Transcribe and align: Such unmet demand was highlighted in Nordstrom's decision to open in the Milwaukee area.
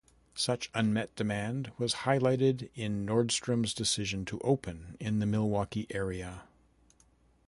Such 0.33 0.71
unmet 0.73 1.13
demand 1.15 1.73
was 1.77 1.93
highlighted 2.09 2.71
in 2.73 3.05
Nordstrom's 3.05 3.71
decision 3.71 4.25
to 4.25 4.39
open 4.39 4.97
in 4.99 5.19
the 5.19 5.27
Milwaukee 5.27 5.85
area. 5.91 6.41